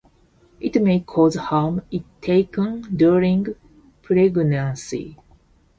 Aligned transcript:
It 0.59 0.81
may 0.81 1.01
cause 1.01 1.35
harm 1.35 1.83
if 1.91 2.01
taken 2.21 2.81
during 2.97 3.53
pregnancy. 4.01 5.19